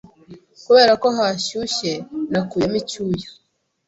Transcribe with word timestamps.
Kubera 0.65 0.93
ko 1.01 1.07
hashyushye, 1.17 1.91
nakuyemo 2.31 2.77
icyuya. 2.81 3.27